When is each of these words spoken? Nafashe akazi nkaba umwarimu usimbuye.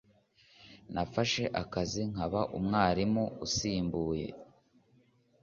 Nafashe 0.93 1.43
akazi 1.61 2.01
nkaba 2.11 2.41
umwarimu 2.57 3.23
usimbuye. 3.45 4.27